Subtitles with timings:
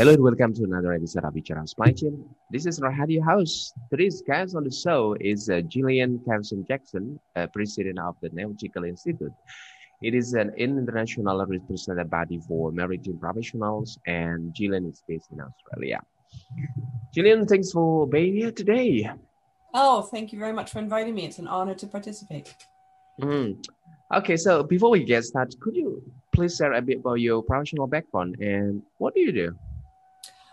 [0.00, 2.24] Hello and welcome to another episode of Bichara Supply Chain.
[2.50, 3.74] This is Rahadi, your host.
[3.90, 8.84] Today's guest on the show is uh, Gillian Carson Jackson, uh, president of the Nautical
[8.84, 9.30] Institute.
[10.00, 16.00] It is an international representative body for maritime professionals, and Gillian is based in Australia.
[17.14, 19.10] Gillian, thanks for being here today.
[19.74, 21.26] Oh, thank you very much for inviting me.
[21.26, 22.54] It's an honor to participate.
[23.20, 23.62] Mm.
[24.14, 27.86] Okay, so before we get started, could you please share a bit about your professional
[27.86, 29.54] background and what do you do?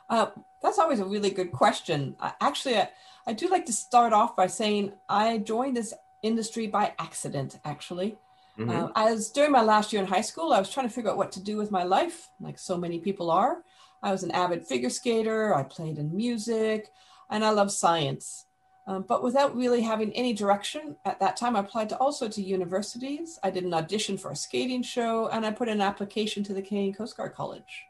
[0.10, 0.28] Uh,
[0.62, 2.16] that's always a really good question.
[2.42, 2.90] Actually, I,
[3.26, 8.18] I, do like to start off by saying I joined this industry by accident, actually.
[8.58, 8.70] Mm-hmm.
[8.70, 11.18] Uh, as during my last year in high school, I was trying to figure out
[11.18, 13.64] what to do with my life, like so many people are.
[14.02, 16.92] I was an avid figure skater, I played in music,
[17.30, 18.46] and I love science.
[18.88, 22.42] Um, but without really having any direction at that time, I applied to also to
[22.42, 23.38] universities.
[23.44, 26.62] I did an audition for a skating show, and I put an application to the
[26.62, 27.88] Canadian Coast Guard College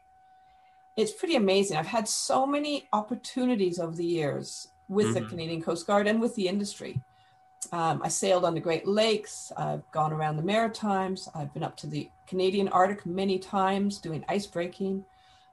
[0.98, 1.76] it's pretty amazing.
[1.76, 5.14] I've had so many opportunities over the years with mm-hmm.
[5.14, 7.00] the Canadian Coast Guard and with the industry.
[7.70, 9.52] Um, I sailed on the Great Lakes.
[9.56, 11.28] I've gone around the Maritimes.
[11.36, 15.04] I've been up to the Canadian Arctic many times doing ice breaking.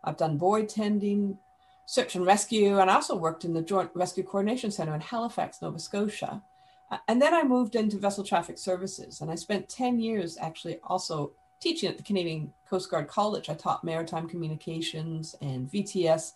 [0.04, 1.38] I've done buoy tending,
[1.86, 5.62] search and rescue, and I also worked in the Joint Rescue Coordination Center in Halifax,
[5.62, 6.42] Nova Scotia.
[7.08, 11.34] And then I moved into vessel traffic services, and I spent 10 years actually also
[11.60, 13.50] teaching at the Canadian Coast Guard College.
[13.50, 16.34] I taught maritime communications and VTS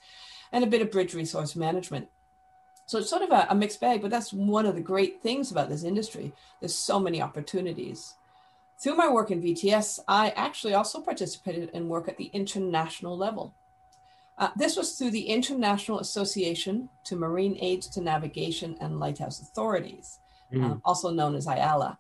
[0.52, 2.08] and a bit of bridge resource management.
[2.86, 5.52] So it's sort of a, a, mixed bag, but that's one of the great things
[5.52, 6.34] about this industry.
[6.60, 8.16] There's so many opportunities.
[8.82, 13.54] Through my work in VTS, I actually also participated in work at the international level.
[14.40, 20.18] Uh, this was through the International Association to Marine Aids to Navigation and Lighthouse Authorities,
[20.52, 20.82] mm.
[20.84, 21.98] also known as IALA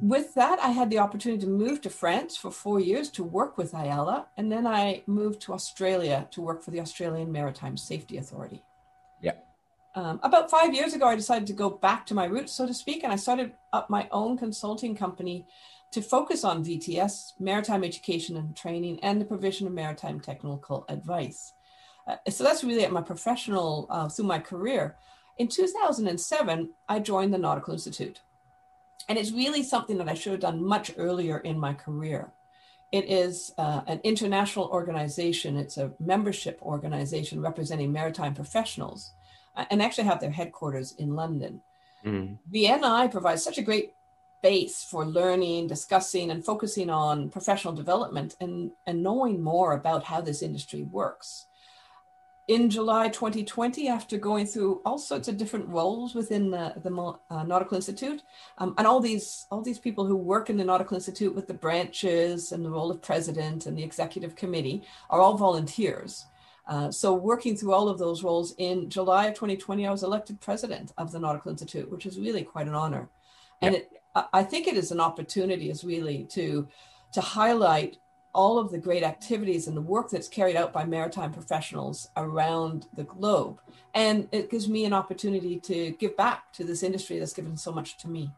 [0.00, 3.56] with that, I had the opportunity to move to France for four years to work
[3.56, 8.18] with IALA, and then I moved to Australia to work for the Australian Maritime Safety
[8.18, 8.62] Authority.
[9.22, 9.34] Yeah.
[9.94, 12.74] Um, about five years ago, I decided to go back to my roots, so to
[12.74, 15.46] speak, and I started up my own consulting company
[15.92, 21.52] to focus on VTS, maritime education and training, and the provision of maritime technical advice.
[22.06, 24.96] Uh, so that's really at my professional, uh, through my career.
[25.38, 28.20] In 2007, I joined the Nautical Institute.
[29.08, 32.32] And it's really something that I should have done much earlier in my career.
[32.92, 39.12] It is uh, an international organization, it's a membership organization representing maritime professionals,
[39.56, 41.60] uh, and actually have their headquarters in London.
[42.04, 42.38] Mm.
[42.50, 43.94] The NI provides such a great
[44.42, 50.20] base for learning, discussing, and focusing on professional development and, and knowing more about how
[50.20, 51.46] this industry works
[52.46, 56.90] in July 2020, after going through all sorts of different roles within the, the
[57.30, 58.22] uh, Nautical Institute,
[58.58, 61.54] um, and all these all these people who work in the Nautical Institute with the
[61.54, 66.26] branches and the role of president and the executive committee are all volunteers.
[66.66, 70.40] Uh, so working through all of those roles in July of 2020, I was elected
[70.40, 73.08] president of the Nautical Institute, which is really quite an honor.
[73.60, 73.92] And it,
[74.32, 76.68] I think it is an opportunity is really to
[77.12, 77.98] to highlight
[78.34, 82.86] all of the great activities and the work that's carried out by maritime professionals around
[82.96, 83.60] the globe.
[83.94, 87.72] And it gives me an opportunity to give back to this industry that's given so
[87.72, 88.32] much to me.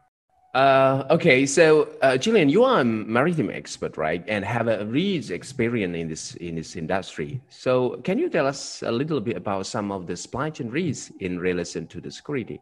[0.53, 5.29] Uh, okay, so uh, Gillian, you are a maritime expert, right, and have a rich
[5.29, 7.41] experience in this in this industry.
[7.49, 11.11] So, can you tell us a little bit about some of the supply chain risks
[11.19, 12.59] in relation to the security?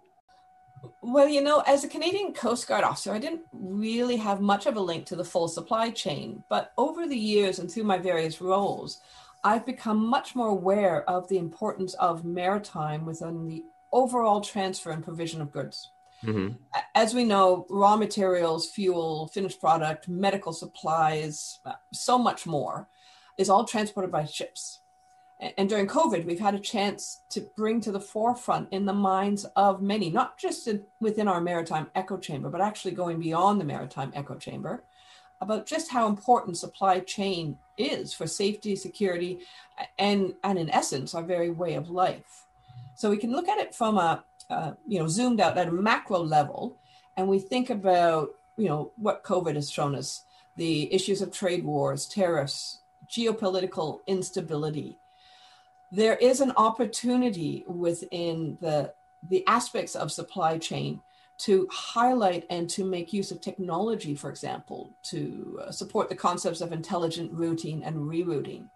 [1.02, 4.76] Well, you know, as a Canadian Coast Guard officer, I didn't really have much of
[4.76, 6.44] a link to the full supply chain.
[6.50, 9.02] But over the years and through my various roles,
[9.44, 15.04] I've become much more aware of the importance of maritime within the overall transfer and
[15.04, 15.92] provision of goods.
[16.24, 16.56] Mm-hmm.
[16.96, 21.60] As we know, raw materials, fuel, finished product, medical supplies,
[21.94, 22.88] so much more
[23.38, 24.80] is all transported by ships
[25.40, 29.46] and during COVID, we've had a chance to bring to the forefront in the minds
[29.56, 33.66] of many, not just in, within our maritime echo chamber, but actually going beyond the
[33.66, 34.84] maritime echo chamber,
[35.42, 39.40] about just how important supply chain is for safety, security,
[40.00, 42.46] and, and in essence, our very way of life.
[42.96, 45.72] So we can look at it from a, uh, you know, zoomed out at a
[45.72, 46.78] macro level,
[47.18, 50.24] and we think about, you know, what COVID has shown us,
[50.56, 52.80] the issues of trade wars, tariffs,
[53.10, 54.98] geopolitical instability,
[55.92, 58.94] there is an opportunity within the,
[59.30, 61.02] the aspects of supply chain
[61.38, 66.62] to highlight and to make use of technology, for example, to uh, support the concepts
[66.62, 68.70] of intelligent routing and rerouting.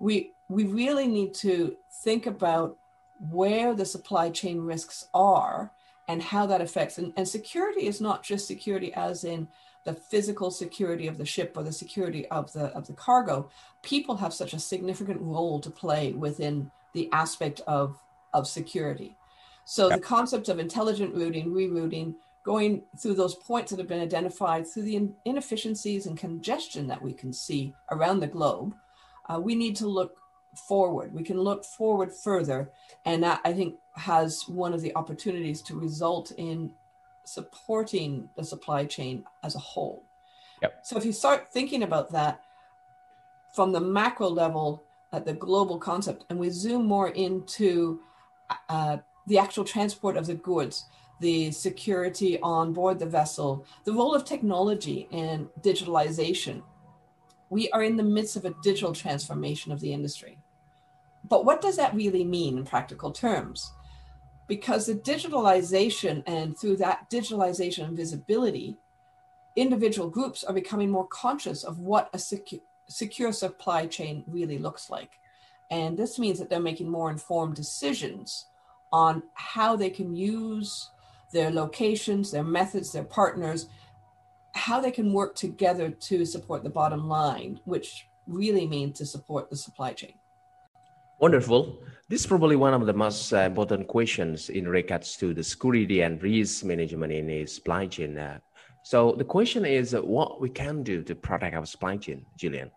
[0.00, 2.76] We, we really need to think about
[3.30, 5.72] where the supply chain risks are
[6.10, 6.98] and how that affects.
[6.98, 9.46] And, and security is not just security as in
[9.84, 13.48] the physical security of the ship or the security of the of the cargo
[13.82, 17.96] people have such a significant role to play within the aspect of
[18.34, 19.16] of security
[19.64, 22.14] so the concept of intelligent routing rerouting
[22.44, 27.14] going through those points that have been identified through the inefficiencies and congestion that we
[27.14, 28.74] can see around the globe
[29.30, 30.20] uh, we need to look
[30.54, 32.70] forward we can look forward further
[33.04, 36.72] and that i think has one of the opportunities to result in
[37.30, 40.04] supporting the supply chain as a whole.
[40.62, 40.80] Yep.
[40.82, 42.42] So if you start thinking about that
[43.54, 44.82] from the macro level
[45.12, 48.00] at the global concept, and we zoom more into
[48.68, 50.86] uh, the actual transport of the goods,
[51.20, 56.62] the security on board the vessel, the role of technology and digitalization.
[57.48, 60.38] We are in the midst of a digital transformation of the industry.
[61.24, 63.72] But what does that really mean in practical terms?
[64.50, 68.76] because the digitalization and through that digitalization and visibility,
[69.54, 74.90] individual groups are becoming more conscious of what a secu- secure supply chain really looks
[74.90, 75.20] like.
[75.70, 78.46] And this means that they're making more informed decisions
[78.92, 80.90] on how they can use
[81.32, 83.68] their locations, their methods, their partners,
[84.56, 89.48] how they can work together to support the bottom line, which really means to support
[89.48, 90.14] the supply chain.
[91.20, 91.82] Wonderful.
[92.08, 96.00] This is probably one of the most uh, important questions in regards to the security
[96.00, 98.18] and risk management in a supply chain.
[98.18, 98.38] Uh,
[98.82, 102.70] so the question is uh, what we can do to protect our supply chain, Gillian.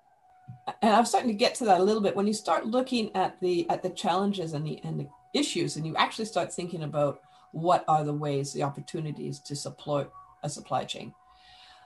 [0.81, 2.17] And I'm starting to get to that a little bit.
[2.17, 5.87] When you start looking at the at the challenges and the and the issues, and
[5.87, 7.21] you actually start thinking about
[7.53, 10.11] what are the ways, the opportunities to support
[10.43, 11.13] a supply chain.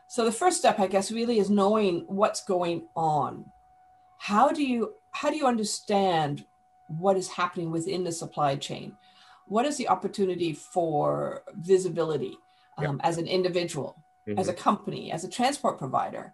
[0.08, 3.46] So the first step, I guess, really is knowing what's going on.
[4.18, 6.46] How do you how do you understand
[6.88, 8.96] what is happening within the supply chain.
[9.48, 12.38] What is the opportunity for visibility
[12.78, 14.40] um, as an individual, mm-hmm.
[14.40, 16.34] as a company, as a transport provider?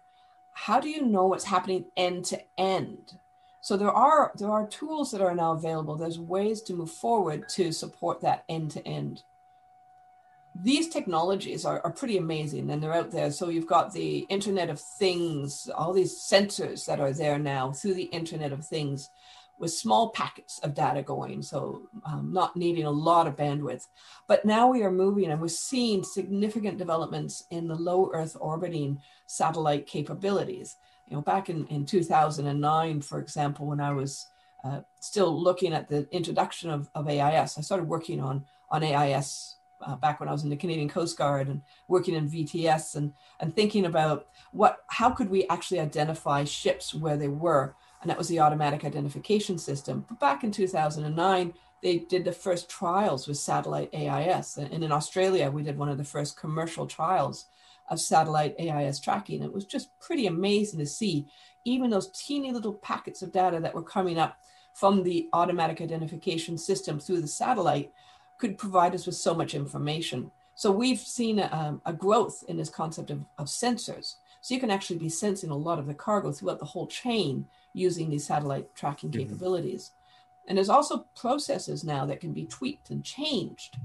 [0.52, 3.18] How do you know what's happening end to end?
[3.60, 5.96] So there are there are tools that are now available.
[5.96, 9.22] There's ways to move forward to support that end to end.
[10.54, 13.30] These technologies are, are pretty amazing and they're out there.
[13.30, 17.94] So you've got the Internet of Things, all these sensors that are there now through
[17.94, 19.10] the Internet of Things
[19.58, 23.86] with small packets of data going, so um, not needing a lot of bandwidth.
[24.26, 29.00] But now we are moving and we're seeing significant developments in the low Earth orbiting
[29.26, 30.76] satellite capabilities.
[31.06, 34.26] You know, back in, in 2009, for example, when I was
[34.64, 39.56] uh, still looking at the introduction of, of AIS, I started working on, on AIS
[39.86, 43.12] uh, back when I was in the Canadian Coast Guard and working in VTS and,
[43.40, 48.18] and thinking about what, how could we actually identify ships where they were and that
[48.18, 50.04] was the automatic identification system.
[50.06, 54.58] But back in 2009, they did the first trials with satellite AIS.
[54.58, 57.46] And in Australia, we did one of the first commercial trials
[57.88, 59.42] of satellite AIS tracking.
[59.42, 61.28] It was just pretty amazing to see
[61.64, 64.36] even those teeny little packets of data that were coming up
[64.74, 67.90] from the automatic identification system through the satellite
[68.38, 70.30] could provide us with so much information.
[70.54, 74.16] So we've seen a, um, a growth in this concept of, of sensors.
[74.40, 77.46] So you can actually be sensing a lot of the cargo throughout the whole chain
[77.72, 79.22] using these satellite tracking mm-hmm.
[79.22, 79.92] capabilities.
[80.46, 83.78] And there's also processes now that can be tweaked and changed.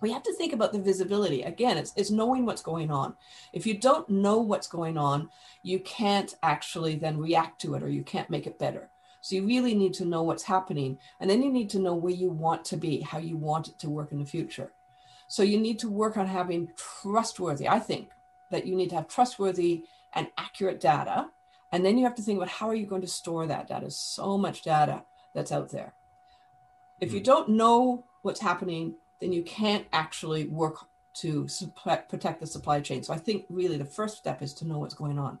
[0.00, 1.42] We have to think about the visibility.
[1.42, 3.14] Again, it's, it's knowing what's going on.
[3.52, 5.30] If you don't know what's going on,
[5.62, 8.90] you can't actually then react to it or you can't make it better.
[9.28, 10.98] So you really need to know what's happening.
[11.20, 13.78] And then you need to know where you want to be, how you want it
[13.80, 14.72] to work in the future.
[15.26, 18.10] So you need to work on having trustworthy, I think
[18.50, 21.28] that you need to have trustworthy and accurate data
[21.72, 23.90] and then you have to think about how are you going to store that data?
[23.90, 25.02] So much data
[25.34, 25.94] that's out there.
[27.00, 27.24] If you hmm.
[27.24, 30.76] don't know what's happening, then you can't actually work
[31.14, 31.48] to
[32.08, 33.02] protect the supply chain.
[33.02, 35.40] So I think really the first step is to know what's going on.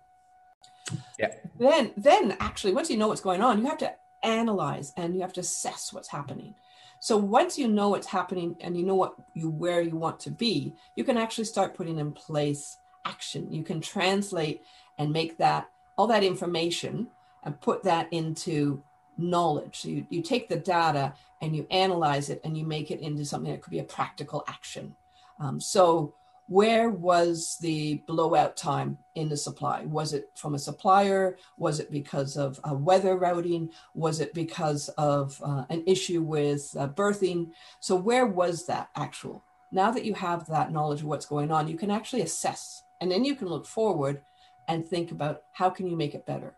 [1.18, 1.34] Yeah.
[1.58, 5.20] Then, then actually, once you know what's going on, you have to analyze and you
[5.22, 6.54] have to assess what's happening.
[7.00, 10.30] So once you know what's happening and you know what you where you want to
[10.30, 13.52] be, you can actually start putting in place action.
[13.52, 14.62] You can translate
[14.98, 17.08] and make that all that information
[17.44, 18.82] and put that into
[19.16, 19.80] knowledge.
[19.80, 23.24] So you, you take the data and you analyze it and you make it into
[23.24, 24.94] something that could be a practical action.
[25.40, 26.14] Um, so
[26.48, 29.84] where was the blowout time in the supply?
[29.84, 31.36] Was it from a supplier?
[31.58, 33.70] Was it because of weather routing?
[33.94, 37.52] Was it because of uh, an issue with uh, berthing?
[37.80, 39.44] So, where was that actual?
[39.70, 43.10] Now that you have that knowledge of what's going on, you can actually assess and
[43.10, 44.22] then you can look forward
[44.66, 46.54] and think about how can you make it better.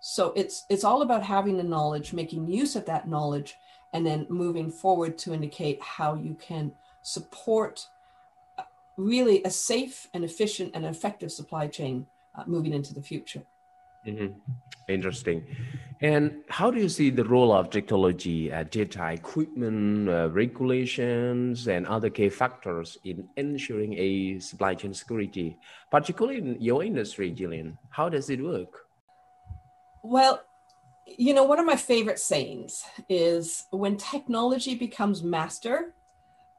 [0.00, 3.58] So it's it's all about having the knowledge, making use of that knowledge,
[3.92, 7.86] and then moving forward to indicate how you can support
[9.00, 13.42] really a safe and efficient and effective supply chain uh, moving into the future.
[14.06, 14.38] Mm-hmm.
[14.88, 15.44] Interesting.
[16.00, 21.86] And how do you see the role of technology, uh, data equipment, uh, regulations, and
[21.86, 25.58] other key factors in ensuring a supply chain security,
[25.90, 27.78] particularly in your industry, Gillian?
[27.90, 28.86] How does it work?
[30.02, 30.42] Well,
[31.06, 35.94] you know, one of my favorite sayings is when technology becomes master,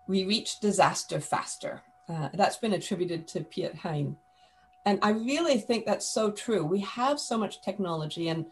[0.08, 1.82] we reach disaster faster.
[2.12, 4.18] Uh, that's been attributed to Piet Hein.
[4.86, 6.66] And I really think that's so true.
[6.66, 8.48] We have so much technology and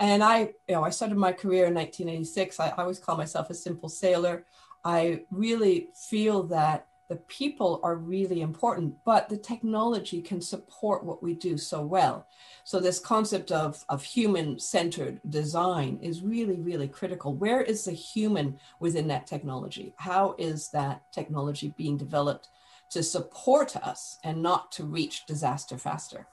[0.00, 2.60] and I, you know, I started my career in 1986.
[2.60, 4.44] I, I always call myself a simple sailor.
[4.84, 11.20] I really feel that the people are really important, but the technology can support what
[11.20, 12.28] we do so well.
[12.62, 17.34] So this concept of, of human-centered design is really, really critical.
[17.34, 19.94] Where is the human within that technology?
[19.96, 22.50] How is that technology being developed
[22.90, 26.26] to support us and not to reach disaster faster.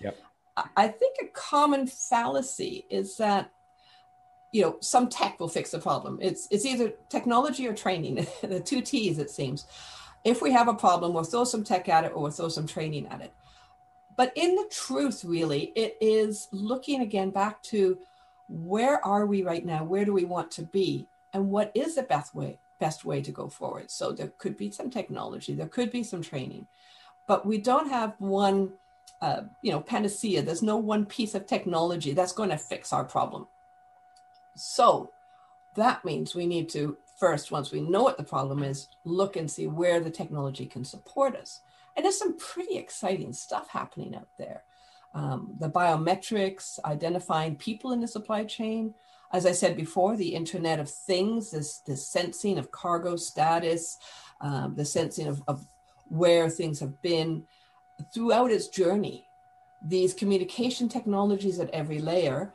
[0.00, 0.18] Yep.
[0.76, 3.50] I think a common fallacy is that
[4.52, 6.18] you know some tech will fix the problem.
[6.20, 9.66] It's it's either technology or training, the two T's it seems.
[10.24, 12.66] If we have a problem, we'll throw some tech at it or we'll throw some
[12.66, 13.32] training at it.
[14.16, 17.98] But in the truth, really, it is looking again back to
[18.48, 19.84] where are we right now?
[19.84, 21.06] Where do we want to be?
[21.32, 23.88] And what is the best way, best way to go forward.
[23.90, 26.66] So there could be some technology, there could be some training,
[27.30, 28.58] but we don't have one,
[29.26, 30.42] uh, you know, panacea.
[30.42, 33.46] There's no one piece of technology that's going to fix our problem.
[34.56, 35.10] So
[35.76, 39.48] that means we need to first, once we know what the problem is, look and
[39.48, 41.60] see where the technology can support us.
[41.94, 44.64] And there's some pretty exciting stuff happening out there.
[45.14, 48.94] Um, the biometrics, identifying people in the supply chain,
[49.32, 53.96] as I said before, the Internet of Things, this, this sensing of cargo status,
[54.40, 55.66] um, the sensing of, of
[56.08, 57.44] where things have been
[58.12, 59.26] throughout its journey,
[59.82, 62.52] these communication technologies at every layer,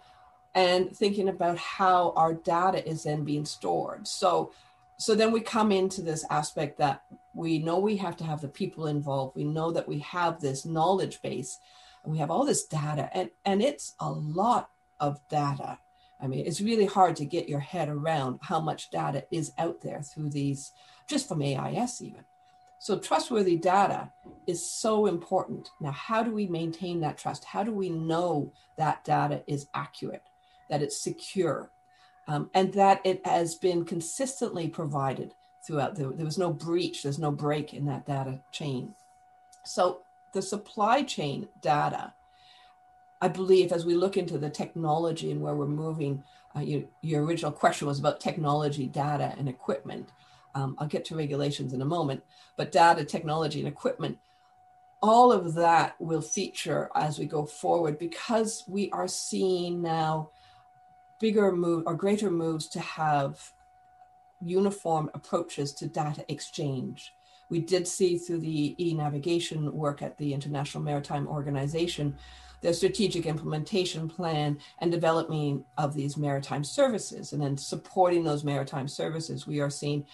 [0.53, 4.07] and thinking about how our data is then being stored.
[4.07, 4.51] So,
[4.98, 7.03] so then we come into this aspect that
[7.34, 9.36] we know we have to have the people involved.
[9.36, 11.60] We know that we have this knowledge base,
[12.03, 14.69] and we have all this data, and, and it's a lot
[15.00, 15.79] of data.
[16.19, 19.81] I mean, it's really hard to get your head around how much data is out
[19.81, 20.71] there through these,
[21.07, 22.24] just from AIS even.
[22.79, 24.12] So, trustworthy data
[24.45, 25.69] is so important.
[25.79, 27.43] Now, how do we maintain that trust?
[27.43, 30.24] How do we know that data is accurate,
[30.69, 31.71] that it's secure,
[32.27, 35.33] um, and that it has been consistently provided
[35.65, 35.95] throughout?
[35.95, 38.93] The, there was no breach, there's no break in that data chain.
[39.65, 40.01] So,
[40.33, 42.13] the supply chain data
[43.21, 46.24] I believe as we look into the technology and where we're moving,
[46.55, 50.09] uh, you, your original question was about technology, data, and equipment.
[50.55, 52.24] Um, I'll get to regulations in a moment,
[52.55, 54.17] but data, technology, and equipment,
[55.01, 60.29] all of that will feature as we go forward because we are seeing now
[61.19, 63.53] bigger move or greater moves to have
[64.41, 67.13] uniform approaches to data exchange.
[67.50, 72.17] We did see through the e-navigation work at the International Maritime Organization
[72.61, 77.33] the strategic implementation plan and development of these maritime services.
[77.33, 80.05] And then supporting those maritime services, we are seeing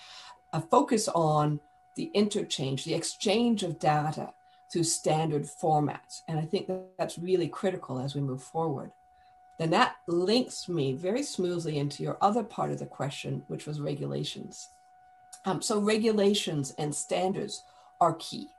[0.51, 1.59] a focus on
[1.95, 4.33] the interchange, the exchange of data
[4.71, 6.23] through standard formats.
[6.27, 8.91] And I think that that's really critical as we move forward.
[9.59, 13.79] Then that links me very smoothly into your other part of the question, which was
[13.79, 14.69] regulations.
[15.45, 17.63] Um, so, regulations and standards
[18.01, 18.49] are key.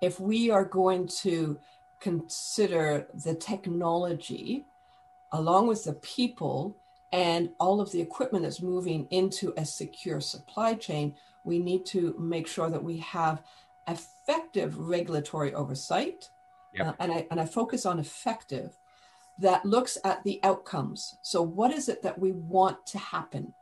[0.00, 1.58] If we are going to
[2.04, 4.66] consider the technology
[5.32, 6.76] along with the people
[7.12, 12.14] and all of the equipment that's moving into a secure supply chain, we need to
[12.18, 13.42] make sure that we have
[13.88, 16.28] effective regulatory oversight.
[16.74, 16.86] Yep.
[16.86, 18.76] Uh, and, I, and I focus on effective
[19.38, 21.16] that looks at the outcomes.
[21.22, 23.54] So, what is it that we want to happen?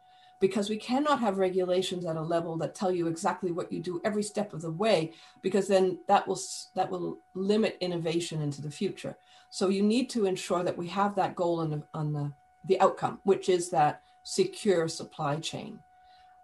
[0.43, 4.01] Because we cannot have regulations at a level that tell you exactly what you do
[4.05, 6.39] every step of the way because then that will
[6.75, 9.17] that will limit innovation into the future
[9.49, 12.31] so you need to ensure that we have that goal on the on the
[12.67, 15.79] the outcome which is that secure supply chain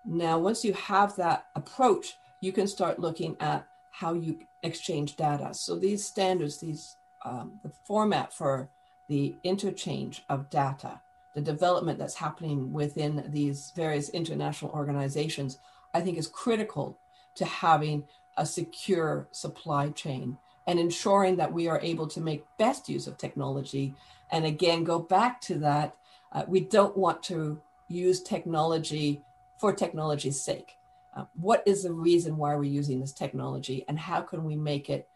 [0.07, 5.53] now once you have that approach you can start looking at how you exchange data.
[5.53, 8.69] So these standards, these um, the format for
[9.09, 11.01] the interchange of data,
[11.39, 15.59] the development that's happening within these various international organizations,
[15.95, 16.99] I think is critical
[17.37, 18.05] to having
[18.37, 23.17] a secure supply chain and ensuring that we are able to make best use of
[23.19, 23.95] technology.
[24.33, 25.95] And again, go back to that.
[26.33, 29.23] Uh, we don't want to use technology
[29.59, 30.77] for technology's sake.
[31.17, 34.91] Uh, what is the reason why we're using this technology and how can we make
[34.91, 35.09] it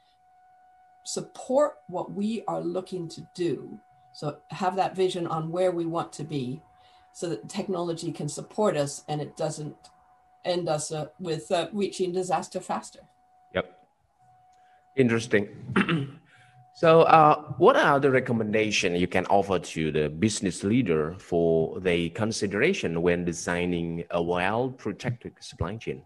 [1.03, 3.81] support what we are looking to do
[4.13, 6.63] so have that vision on where we want to be
[7.13, 9.77] so that technology can support us and it doesn't
[10.45, 13.01] end us uh, with uh, reaching disaster faster.
[13.55, 13.79] Yep.
[14.97, 16.19] Interesting.
[16.75, 22.09] So uh, what are the recommendations you can offer to the business leader for the
[22.11, 26.03] consideration when designing a well protected supply chain?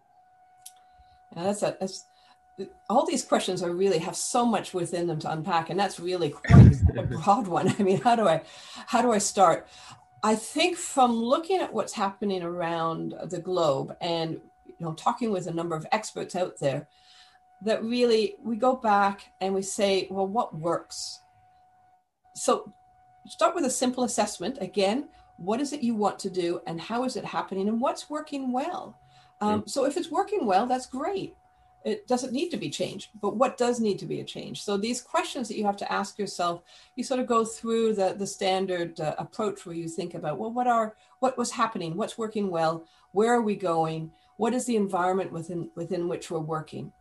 [1.36, 2.06] Yeah, that's a, that's
[2.88, 6.30] all these questions are really have so much within them to unpack and that's really
[6.30, 7.75] quite a broad one.
[7.78, 8.42] I mean how do i
[8.86, 9.68] how do i start?
[10.22, 15.46] I think from looking at what's happening around the globe and you know talking with
[15.46, 16.88] a number of experts out there
[17.62, 21.20] that really we go back and we say well what works?
[22.34, 22.72] So
[23.26, 24.58] start with a simple assessment.
[24.60, 25.08] Again
[25.38, 28.52] what is it you want to do and how is it happening and what's working
[28.52, 28.98] well?
[29.42, 31.34] Um, so if it's working well that's great
[31.87, 34.62] it doesn't need to be changed but what does need to be a change?
[34.62, 36.62] So these questions that you have to ask yourself
[36.97, 40.52] you sort of go through the the standard uh, approach where you think about well
[40.52, 41.97] what are what was happening?
[41.97, 42.85] What's working well?
[43.12, 44.12] Where are we going?
[44.37, 46.93] What is the environment within within which we're working?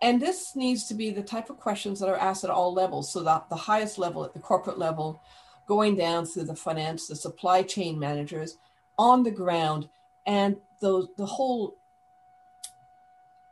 [0.00, 3.10] And this needs to be the type of questions that are asked at all levels.
[3.10, 5.22] So that the highest level at the corporate level
[5.66, 8.56] going down through the finance the supply chain managers
[8.98, 9.88] on the ground
[10.26, 11.77] and those the whole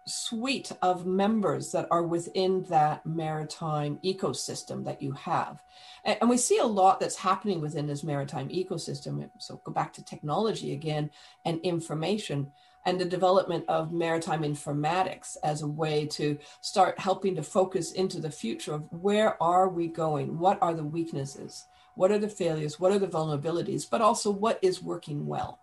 [0.06, 5.62] suite of members that are within that maritime ecosystem that you have.
[6.04, 9.28] And, and, we see a lot that's happening within this maritime ecosystem.
[9.38, 11.10] So go back to technology again
[11.44, 12.52] and information
[12.86, 18.20] and the development of maritime informatics as a way to start helping to focus into
[18.20, 20.38] the future of where are we going?
[20.38, 21.66] What are the weaknesses?
[21.96, 22.78] What are the failures?
[22.78, 23.90] What are the vulnerabilities?
[23.90, 25.59] But also what is working well?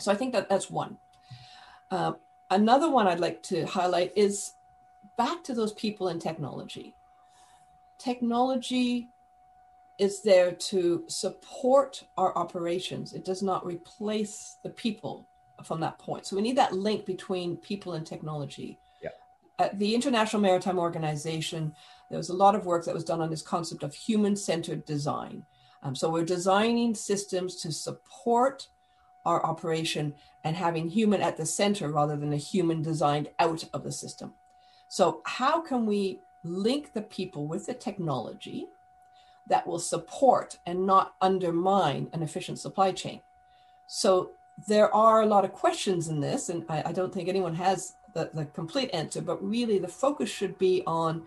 [0.00, 0.96] So I think that that's one.
[1.90, 2.12] Uh,
[2.50, 4.52] Another one I'd like to highlight is
[5.16, 6.94] back to those people in technology.
[7.98, 9.08] Technology
[9.98, 13.12] is there to support our operations.
[13.12, 15.28] It does not replace the people
[15.64, 16.24] from that point.
[16.24, 18.78] So we need that link between people and technology.
[19.02, 19.10] Yeah.
[19.58, 21.74] At the International Maritime Organization,
[22.08, 24.84] there was a lot of work that was done on this concept of human centered
[24.86, 25.44] design.
[25.82, 28.68] Um, so we're designing systems to support
[29.28, 33.84] our operation and having human at the center rather than a human designed out of
[33.84, 34.32] the system.
[34.88, 38.66] So, how can we link the people with the technology
[39.46, 43.20] that will support and not undermine an efficient supply chain?
[43.86, 44.30] So,
[44.66, 47.94] there are a lot of questions in this, and I, I don't think anyone has
[48.14, 51.24] the, the complete answer, but really the focus should be on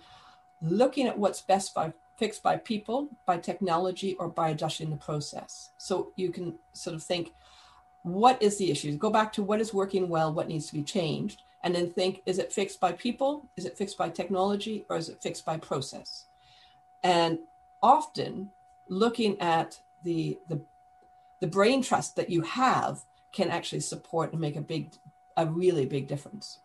[0.62, 5.72] looking at what's best by fixed by people, by technology, or by adjusting the process.
[5.78, 7.34] So you can sort of think,
[8.04, 8.98] what is the issue?
[8.98, 12.22] Go back to what is working well, what needs to be changed, and then think
[12.26, 15.58] is it fixed by people, is it fixed by technology, or is it fixed by
[15.58, 16.26] process?
[17.04, 17.40] And
[17.82, 18.50] often
[18.88, 20.62] looking at the, the,
[21.40, 24.92] the brain trust that you have can actually support and make a big,
[25.38, 26.60] a really big difference.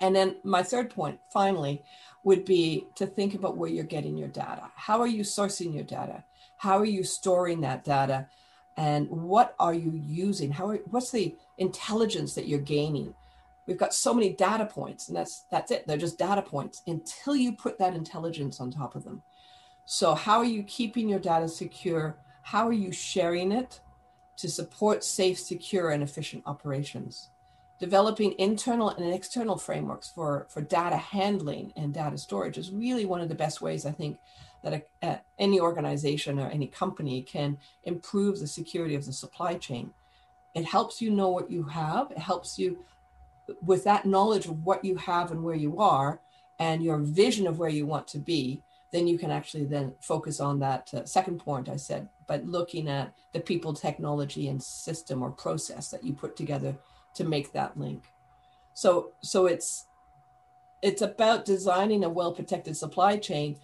[0.00, 1.82] And then my third point, finally,
[2.24, 4.70] would be to think about where you're getting your data.
[4.74, 6.24] How are you sourcing your data?
[6.56, 8.26] How are you storing that data?
[8.76, 10.50] And what are you using?
[10.50, 13.14] How are, what's the intelligence that you're gaining?
[13.66, 15.86] We've got so many data points and that's that's it.
[15.86, 19.22] They're just data points until you put that intelligence on top of them.
[19.86, 22.18] So how are you keeping your data secure?
[22.42, 23.80] How are you sharing it
[24.36, 27.30] to support safe secure and efficient operations?
[27.78, 33.20] Developing internal and external frameworks for for data handling and data storage is really one
[33.20, 34.18] of the best ways i think
[34.64, 39.54] that a, a, any organization or any company can improve the security of the supply
[39.54, 39.90] chain.
[40.54, 42.10] It helps you know what you have.
[42.10, 42.84] It helps you
[43.62, 46.20] with that knowledge of what you have and where you are
[46.58, 50.38] and your vision of where you want to be then you can actually then focus
[50.38, 55.22] on that uh, second point i said but looking at the people technology and system
[55.22, 56.74] or process that you put together
[57.12, 58.04] to make that link
[58.72, 59.86] so so it's
[60.80, 63.56] it's about designing a well protected supply chain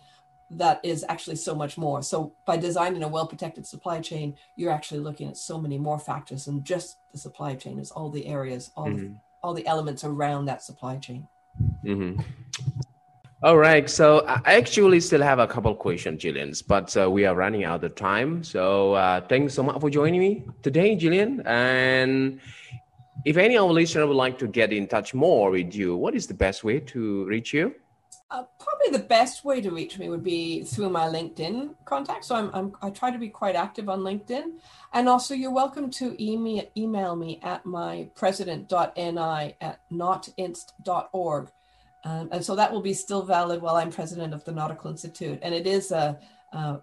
[0.51, 2.03] that is actually so much more.
[2.03, 6.47] So by designing a well-protected supply chain, you're actually looking at so many more factors
[6.47, 7.79] than just the supply chain.
[7.79, 8.99] Is all the areas, all mm-hmm.
[8.99, 11.29] the, all the elements around that supply chain.
[11.85, 12.21] Mm-hmm.
[13.43, 13.89] All right.
[13.89, 17.83] So I actually still have a couple questions, Gillian, but uh, we are running out
[17.85, 18.45] of time.
[18.45, 21.41] So uh, thanks so much for joining me today, Gillian.
[21.47, 22.41] And
[23.25, 26.15] if any of our listeners would like to get in touch more with you, what
[26.15, 27.75] is the best way to reach you?
[28.33, 32.25] Uh, probably the best way to reach me would be through my LinkedIn contact.
[32.25, 34.53] So I'm, I'm, i try to be quite active on LinkedIn.
[34.93, 41.51] And also, you're welcome to email, email me at my president.ni at nautinst.org.
[42.05, 45.41] Um, and so that will be still valid while I'm president of the Nautical Institute.
[45.43, 46.17] And it is a,
[46.53, 46.79] a,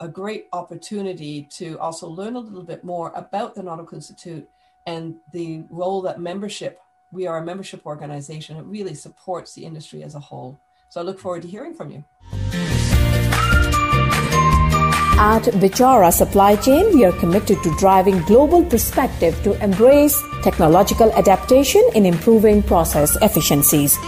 [0.00, 4.48] a great opportunity to also learn a little bit more about the Nautical Institute
[4.86, 6.80] and the role that membership,
[7.12, 10.58] we are a membership organization, it really supports the industry as a whole.
[10.96, 12.02] So I look forward to hearing from you.
[15.18, 21.82] At Bichara Supply Chain, we are committed to driving global perspective to embrace technological adaptation
[21.94, 23.98] in improving process efficiencies.